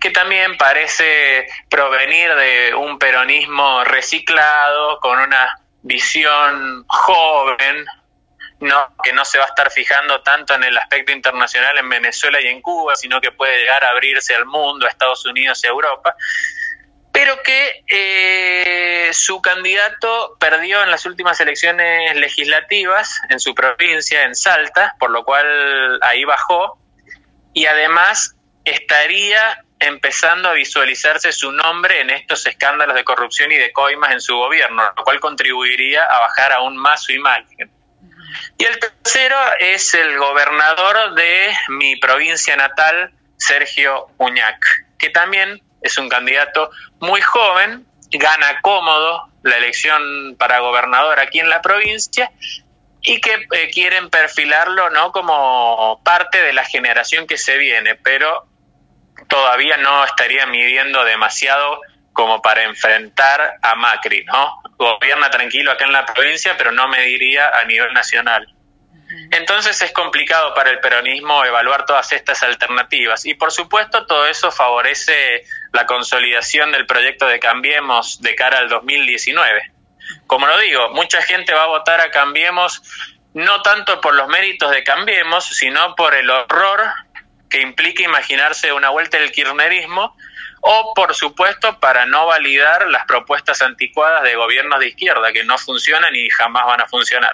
que 0.00 0.10
también 0.10 0.56
parece 0.58 1.46
provenir 1.70 2.34
de 2.34 2.74
un 2.74 2.98
peronismo 2.98 3.84
reciclado, 3.84 4.98
con 5.00 5.18
una 5.18 5.61
visión 5.82 6.84
joven, 6.86 7.84
no, 8.60 8.94
que 9.02 9.12
no 9.12 9.24
se 9.24 9.38
va 9.38 9.44
a 9.44 9.48
estar 9.48 9.70
fijando 9.70 10.22
tanto 10.22 10.54
en 10.54 10.64
el 10.64 10.78
aspecto 10.78 11.12
internacional 11.12 11.76
en 11.78 11.88
Venezuela 11.88 12.40
y 12.40 12.46
en 12.46 12.62
Cuba, 12.62 12.94
sino 12.94 13.20
que 13.20 13.32
puede 13.32 13.58
llegar 13.58 13.84
a 13.84 13.90
abrirse 13.90 14.34
al 14.34 14.46
mundo, 14.46 14.86
a 14.86 14.88
Estados 14.88 15.26
Unidos 15.26 15.62
y 15.62 15.66
a 15.66 15.70
Europa, 15.70 16.14
pero 17.12 17.42
que 17.42 17.84
eh, 17.88 19.10
su 19.12 19.42
candidato 19.42 20.36
perdió 20.40 20.82
en 20.82 20.90
las 20.90 21.04
últimas 21.04 21.38
elecciones 21.40 22.16
legislativas 22.16 23.20
en 23.28 23.38
su 23.38 23.54
provincia, 23.54 24.22
en 24.22 24.34
Salta, 24.34 24.94
por 24.98 25.10
lo 25.10 25.24
cual 25.24 25.98
ahí 26.02 26.24
bajó, 26.24 26.78
y 27.52 27.66
además 27.66 28.36
estaría 28.64 29.64
empezando 29.82 30.48
a 30.48 30.52
visualizarse 30.52 31.32
su 31.32 31.50
nombre 31.52 32.00
en 32.00 32.10
estos 32.10 32.46
escándalos 32.46 32.94
de 32.94 33.04
corrupción 33.04 33.50
y 33.52 33.56
de 33.56 33.72
coimas 33.72 34.12
en 34.12 34.20
su 34.20 34.36
gobierno, 34.36 34.82
lo 34.96 35.04
cual 35.04 35.20
contribuiría 35.20 36.04
a 36.04 36.20
bajar 36.20 36.52
aún 36.52 36.76
más 36.76 37.02
su 37.02 37.12
imagen. 37.12 37.70
Y 38.58 38.64
el 38.64 38.78
tercero 38.78 39.36
es 39.58 39.94
el 39.94 40.18
gobernador 40.18 41.14
de 41.14 41.52
mi 41.68 41.96
provincia 41.96 42.56
natal, 42.56 43.12
Sergio 43.36 44.08
Uñac, 44.18 44.64
que 44.98 45.10
también 45.10 45.60
es 45.82 45.98
un 45.98 46.08
candidato 46.08 46.70
muy 47.00 47.20
joven, 47.20 47.84
gana 48.10 48.60
cómodo 48.62 49.28
la 49.42 49.56
elección 49.56 50.36
para 50.38 50.60
gobernador 50.60 51.18
aquí 51.18 51.40
en 51.40 51.48
la 51.48 51.60
provincia 51.60 52.30
y 53.00 53.20
que 53.20 53.34
eh, 53.34 53.70
quieren 53.72 54.10
perfilarlo 54.10 54.90
no 54.90 55.10
como 55.10 56.00
parte 56.04 56.40
de 56.40 56.52
la 56.52 56.64
generación 56.64 57.26
que 57.26 57.36
se 57.36 57.56
viene, 57.56 57.96
pero 57.96 58.46
todavía 59.28 59.76
no 59.76 60.04
estaría 60.04 60.46
midiendo 60.46 61.04
demasiado 61.04 61.80
como 62.12 62.42
para 62.42 62.64
enfrentar 62.64 63.54
a 63.62 63.74
Macri, 63.74 64.24
¿no? 64.24 64.62
Gobierna 64.76 65.30
tranquilo 65.30 65.72
acá 65.72 65.84
en 65.84 65.92
la 65.92 66.04
provincia, 66.06 66.56
pero 66.56 66.72
no 66.72 66.88
mediría 66.88 67.48
a 67.48 67.64
nivel 67.64 67.92
nacional. 67.92 68.46
Entonces 69.30 69.80
es 69.82 69.92
complicado 69.92 70.54
para 70.54 70.70
el 70.70 70.80
peronismo 70.80 71.44
evaluar 71.44 71.84
todas 71.84 72.12
estas 72.12 72.42
alternativas 72.42 73.26
y 73.26 73.34
por 73.34 73.52
supuesto 73.52 74.06
todo 74.06 74.26
eso 74.26 74.50
favorece 74.50 75.44
la 75.72 75.86
consolidación 75.86 76.72
del 76.72 76.86
proyecto 76.86 77.26
de 77.26 77.38
Cambiemos 77.38 78.20
de 78.22 78.34
cara 78.34 78.58
al 78.58 78.68
2019. 78.68 79.72
Como 80.26 80.46
lo 80.46 80.58
digo, 80.58 80.90
mucha 80.90 81.22
gente 81.22 81.52
va 81.52 81.64
a 81.64 81.68
votar 81.68 82.00
a 82.00 82.10
Cambiemos 82.10 82.82
no 83.34 83.62
tanto 83.62 84.00
por 84.00 84.14
los 84.14 84.28
méritos 84.28 84.70
de 84.70 84.84
Cambiemos, 84.84 85.44
sino 85.44 85.94
por 85.94 86.14
el 86.14 86.28
horror 86.28 86.82
que 87.52 87.60
implica 87.60 88.02
imaginarse 88.02 88.72
una 88.72 88.88
vuelta 88.88 89.18
del 89.18 89.30
kirchnerismo 89.30 90.16
o, 90.62 90.92
por 90.94 91.14
supuesto, 91.14 91.78
para 91.80 92.06
no 92.06 92.26
validar 92.26 92.88
las 92.88 93.04
propuestas 93.04 93.60
anticuadas 93.60 94.22
de 94.22 94.34
gobiernos 94.36 94.80
de 94.80 94.88
izquierda 94.88 95.32
que 95.32 95.44
no 95.44 95.58
funcionan 95.58 96.14
y 96.16 96.30
jamás 96.30 96.64
van 96.64 96.80
a 96.80 96.86
funcionar. 96.86 97.32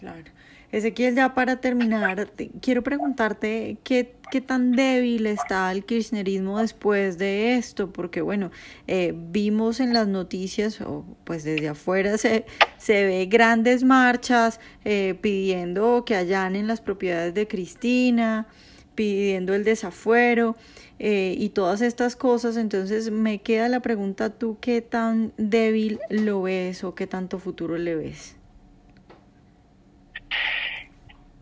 Claro. 0.00 0.24
Ezequiel, 0.72 1.14
ya 1.14 1.34
para 1.34 1.60
terminar, 1.60 2.30
quiero 2.60 2.82
preguntarte 2.82 3.76
qué, 3.84 4.16
qué 4.32 4.40
tan 4.40 4.72
débil 4.72 5.26
está 5.26 5.70
el 5.70 5.84
kirchnerismo 5.84 6.58
después 6.58 7.18
de 7.18 7.54
esto, 7.54 7.92
porque 7.92 8.22
bueno, 8.22 8.50
eh, 8.88 9.12
vimos 9.14 9.78
en 9.78 9.92
las 9.92 10.08
noticias, 10.08 10.80
o 10.80 11.04
pues 11.24 11.44
desde 11.44 11.68
afuera 11.68 12.18
se, 12.18 12.46
se 12.78 13.04
ve 13.04 13.26
grandes 13.26 13.84
marchas 13.84 14.58
eh, 14.84 15.16
pidiendo 15.20 16.04
que 16.04 16.16
allanen 16.16 16.66
las 16.66 16.80
propiedades 16.80 17.34
de 17.34 17.46
Cristina, 17.46 18.48
pidiendo 18.94 19.54
el 19.54 19.64
desafuero 19.64 20.56
eh, 20.98 21.34
y 21.36 21.50
todas 21.50 21.80
estas 21.80 22.16
cosas, 22.16 22.56
entonces 22.56 23.10
me 23.10 23.42
queda 23.42 23.68
la 23.68 23.80
pregunta, 23.80 24.30
¿tú 24.30 24.58
qué 24.60 24.80
tan 24.80 25.32
débil 25.36 26.00
lo 26.08 26.42
ves 26.42 26.84
o 26.84 26.94
qué 26.94 27.06
tanto 27.06 27.38
futuro 27.38 27.76
le 27.76 27.94
ves? 27.96 28.36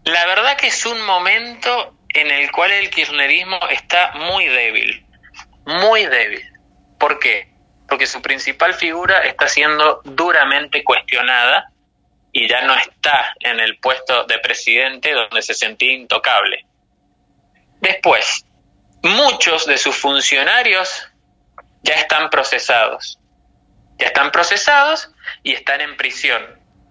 La 0.04 0.26
verdad 0.26 0.56
que 0.56 0.68
es 0.68 0.86
un 0.86 1.00
momento 1.02 1.94
en 2.08 2.30
el 2.30 2.50
cual 2.50 2.72
el 2.72 2.90
kirchnerismo 2.90 3.58
está 3.70 4.12
muy 4.14 4.46
débil, 4.46 5.04
muy 5.64 6.06
débil. 6.06 6.42
¿Por 6.98 7.18
qué? 7.18 7.48
Porque 7.88 8.06
su 8.06 8.20
principal 8.22 8.74
figura 8.74 9.18
está 9.20 9.48
siendo 9.48 10.00
duramente 10.04 10.82
cuestionada 10.82 11.70
y 12.32 12.48
ya 12.48 12.62
no 12.62 12.74
está 12.74 13.34
en 13.40 13.60
el 13.60 13.78
puesto 13.78 14.24
de 14.24 14.38
presidente 14.38 15.12
donde 15.12 15.42
se 15.42 15.54
sentía 15.54 15.92
intocable. 15.92 16.66
Después, 17.82 18.46
muchos 19.02 19.66
de 19.66 19.76
sus 19.76 19.96
funcionarios 19.96 21.08
ya 21.82 21.94
están 21.94 22.30
procesados. 22.30 23.18
Ya 23.98 24.06
están 24.06 24.30
procesados 24.30 25.10
y 25.42 25.52
están 25.52 25.80
en 25.80 25.96
prisión. 25.96 26.42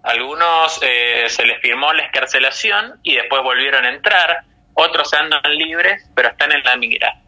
Algunos 0.04 0.80
eh, 0.82 1.30
se 1.30 1.46
les 1.46 1.62
firmó 1.62 1.94
la 1.94 2.04
escarcelación 2.04 3.00
y 3.04 3.16
después 3.16 3.42
volvieron 3.42 3.86
a 3.86 3.90
entrar, 3.90 4.44
otros 4.74 5.14
andan 5.14 5.42
libres, 5.56 6.10
pero 6.14 6.28
están 6.28 6.52
en 6.52 6.64
la 6.64 6.76
mira. 6.76 7.22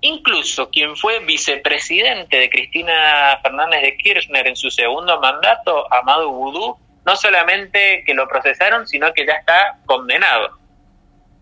Incluso 0.00 0.68
quien 0.68 0.96
fue 0.96 1.20
vicepresidente 1.20 2.38
de 2.38 2.50
Cristina 2.50 3.38
Fernández 3.40 3.82
de 3.82 3.96
Kirchner 3.96 4.48
en 4.48 4.56
su 4.56 4.68
segundo 4.70 5.20
mandato, 5.20 5.86
Amado 5.94 6.28
Vudú, 6.32 6.76
no 7.06 7.14
solamente 7.14 8.02
que 8.04 8.14
lo 8.14 8.26
procesaron, 8.26 8.88
sino 8.88 9.12
que 9.12 9.24
ya 9.24 9.34
está 9.34 9.78
condenado. 9.86 10.63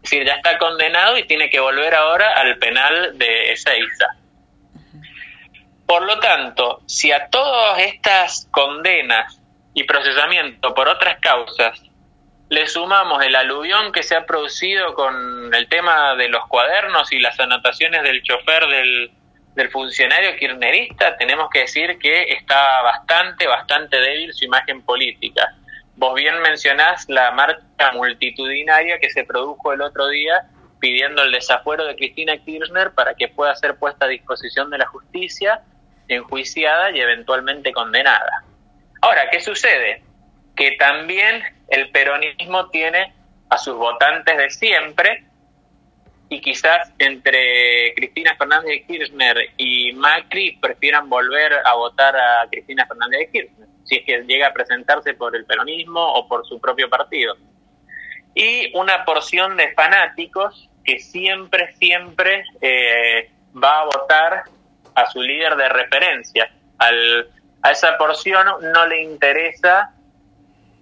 Es 0.02 0.10
decir, 0.10 0.26
ya 0.26 0.34
está 0.34 0.58
condenado 0.58 1.16
y 1.16 1.24
tiene 1.24 1.48
que 1.48 1.60
volver 1.60 1.94
ahora 1.94 2.32
al 2.34 2.58
penal 2.58 3.16
de 3.18 3.52
Ezeiza. 3.52 4.16
Por 5.86 6.02
lo 6.02 6.18
tanto, 6.18 6.80
si 6.86 7.12
a 7.12 7.28
todas 7.28 7.78
estas 7.80 8.48
condenas 8.50 9.40
y 9.74 9.84
procesamiento 9.84 10.74
por 10.74 10.88
otras 10.88 11.18
causas, 11.20 11.82
le 12.48 12.66
sumamos 12.66 13.22
el 13.24 13.34
aluvión 13.36 13.92
que 13.92 14.02
se 14.02 14.16
ha 14.16 14.26
producido 14.26 14.94
con 14.94 15.54
el 15.54 15.68
tema 15.68 16.14
de 16.16 16.28
los 16.28 16.46
cuadernos 16.48 17.12
y 17.12 17.18
las 17.18 17.38
anotaciones 17.40 18.02
del 18.02 18.22
chofer 18.22 18.66
del, 18.66 19.10
del 19.54 19.70
funcionario 19.70 20.36
kirchnerista, 20.36 21.16
tenemos 21.16 21.48
que 21.50 21.60
decir 21.60 21.98
que 21.98 22.24
está 22.24 22.82
bastante, 22.82 23.46
bastante 23.46 24.00
débil 24.00 24.32
su 24.32 24.44
imagen 24.44 24.82
política. 24.82 25.54
Vos 26.02 26.16
bien 26.16 26.36
mencionás 26.40 27.04
la 27.08 27.30
marcha 27.30 27.92
multitudinaria 27.94 28.98
que 28.98 29.08
se 29.10 29.22
produjo 29.22 29.72
el 29.72 29.82
otro 29.82 30.08
día 30.08 30.48
pidiendo 30.80 31.22
el 31.22 31.30
desafuero 31.30 31.84
de 31.84 31.94
Cristina 31.94 32.36
Kirchner 32.38 32.90
para 32.90 33.14
que 33.14 33.28
pueda 33.28 33.54
ser 33.54 33.76
puesta 33.76 34.06
a 34.06 34.08
disposición 34.08 34.68
de 34.70 34.78
la 34.78 34.86
justicia, 34.86 35.62
enjuiciada 36.08 36.90
y 36.90 37.00
eventualmente 37.00 37.72
condenada. 37.72 38.42
Ahora, 39.00 39.30
¿qué 39.30 39.38
sucede? 39.38 40.02
Que 40.56 40.72
también 40.72 41.40
el 41.68 41.88
peronismo 41.92 42.68
tiene 42.70 43.14
a 43.48 43.56
sus 43.58 43.76
votantes 43.76 44.36
de 44.36 44.50
siempre 44.50 45.24
y 46.28 46.40
quizás 46.40 46.92
entre 46.98 47.94
Cristina 47.94 48.34
Fernández 48.36 48.70
de 48.70 48.86
Kirchner 48.86 49.36
y 49.56 49.92
Macri 49.92 50.58
prefieran 50.60 51.08
volver 51.08 51.52
a 51.64 51.74
votar 51.74 52.16
a 52.16 52.48
Cristina 52.50 52.86
Fernández 52.88 53.20
de 53.20 53.30
Kirchner, 53.30 53.68
si 53.92 53.98
es 53.98 54.06
que 54.06 54.22
llega 54.22 54.48
a 54.48 54.52
presentarse 54.52 55.12
por 55.12 55.36
el 55.36 55.44
peronismo 55.44 56.00
o 56.00 56.26
por 56.26 56.46
su 56.46 56.58
propio 56.58 56.88
partido. 56.88 57.36
Y 58.34 58.74
una 58.74 59.04
porción 59.04 59.56
de 59.56 59.72
fanáticos 59.74 60.70
que 60.82 60.98
siempre, 60.98 61.72
siempre 61.74 62.44
eh, 62.62 63.30
va 63.62 63.80
a 63.80 63.84
votar 63.84 64.44
a 64.94 65.10
su 65.10 65.20
líder 65.20 65.56
de 65.56 65.68
referencia, 65.68 66.50
al 66.78 67.28
a 67.62 67.70
esa 67.70 67.96
porción 67.96 68.46
no 68.72 68.86
le 68.86 69.02
interesa 69.02 69.92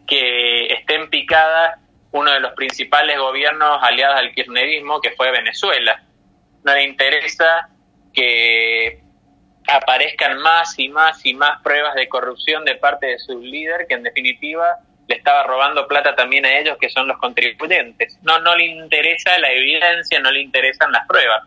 que 0.06 0.66
esté 0.72 0.94
en 0.94 1.10
picada 1.10 1.78
uno 2.12 2.32
de 2.32 2.40
los 2.40 2.54
principales 2.54 3.18
gobiernos 3.18 3.78
aliados 3.82 4.16
al 4.18 4.32
kirchnerismo, 4.32 5.00
que 5.00 5.10
fue 5.10 5.30
Venezuela. 5.30 6.02
No 6.64 6.74
le 6.74 6.84
interesa 6.84 7.68
que 8.14 9.02
aparezcan 9.70 10.38
más 10.38 10.78
y 10.78 10.88
más 10.88 11.24
y 11.24 11.34
más 11.34 11.62
pruebas 11.62 11.94
de 11.94 12.08
corrupción 12.08 12.64
de 12.64 12.76
parte 12.76 13.06
de 13.06 13.18
su 13.18 13.40
líder, 13.40 13.86
que 13.88 13.94
en 13.94 14.02
definitiva 14.02 14.78
le 15.08 15.16
estaba 15.16 15.42
robando 15.42 15.88
plata 15.88 16.14
también 16.14 16.46
a 16.46 16.58
ellos, 16.58 16.76
que 16.80 16.88
son 16.88 17.08
los 17.08 17.18
contribuyentes. 17.18 18.18
No, 18.22 18.38
no 18.40 18.56
le 18.56 18.66
interesa 18.66 19.38
la 19.38 19.50
evidencia, 19.52 20.20
no 20.20 20.30
le 20.30 20.40
interesan 20.40 20.92
las 20.92 21.06
pruebas. 21.06 21.42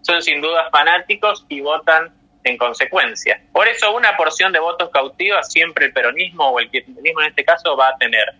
Son 0.00 0.22
sin 0.22 0.40
duda 0.40 0.70
fanáticos 0.70 1.44
y 1.48 1.60
votan 1.60 2.12
en 2.44 2.56
consecuencia. 2.56 3.40
Por 3.52 3.68
eso 3.68 3.94
una 3.94 4.16
porción 4.16 4.52
de 4.52 4.58
votos 4.58 4.90
cautivos 4.90 5.46
siempre 5.48 5.86
el 5.86 5.92
peronismo 5.92 6.48
o 6.48 6.58
el 6.58 6.70
kirchnerismo 6.70 7.20
en 7.20 7.28
este 7.28 7.44
caso 7.44 7.76
va 7.76 7.88
a 7.88 7.98
tener. 7.98 8.34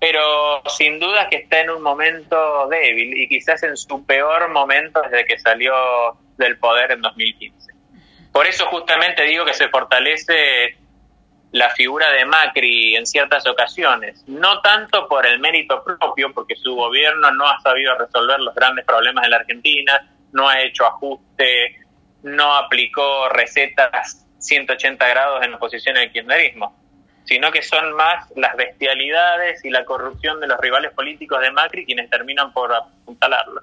Pero 0.00 0.62
sin 0.68 0.98
duda 0.98 1.28
que 1.28 1.36
está 1.36 1.60
en 1.60 1.70
un 1.70 1.82
momento 1.82 2.66
débil 2.68 3.16
y 3.16 3.28
quizás 3.28 3.62
en 3.62 3.76
su 3.76 4.04
peor 4.04 4.50
momento 4.50 5.00
desde 5.02 5.24
que 5.26 5.38
salió 5.38 5.74
del 6.36 6.58
poder 6.58 6.92
en 6.92 7.02
2015. 7.02 7.73
Por 8.34 8.46
eso 8.46 8.66
justamente 8.66 9.22
digo 9.22 9.46
que 9.46 9.54
se 9.54 9.68
fortalece 9.68 10.76
la 11.52 11.70
figura 11.70 12.10
de 12.10 12.26
Macri 12.26 12.96
en 12.96 13.06
ciertas 13.06 13.46
ocasiones, 13.46 14.24
no 14.26 14.60
tanto 14.60 15.08
por 15.08 15.24
el 15.24 15.38
mérito 15.38 15.82
propio, 15.82 16.34
porque 16.34 16.56
su 16.56 16.74
gobierno 16.74 17.30
no 17.30 17.46
ha 17.46 17.58
sabido 17.60 17.96
resolver 17.96 18.40
los 18.40 18.54
grandes 18.54 18.84
problemas 18.84 19.22
de 19.22 19.30
la 19.30 19.36
Argentina, 19.36 20.14
no 20.32 20.48
ha 20.48 20.60
hecho 20.60 20.84
ajuste 20.84 21.84
no 22.24 22.54
aplicó 22.54 23.28
recetas 23.28 24.26
180 24.38 25.08
grados 25.08 25.44
en 25.44 25.54
oposición 25.54 25.96
al 25.96 26.10
kirchnerismo, 26.10 26.74
sino 27.24 27.52
que 27.52 27.62
son 27.62 27.92
más 27.92 28.32
las 28.34 28.56
bestialidades 28.56 29.64
y 29.64 29.70
la 29.70 29.84
corrupción 29.84 30.40
de 30.40 30.48
los 30.48 30.58
rivales 30.58 30.92
políticos 30.92 31.40
de 31.40 31.52
Macri 31.52 31.84
quienes 31.84 32.10
terminan 32.10 32.52
por 32.52 32.74
apuntalarlo. 32.74 33.62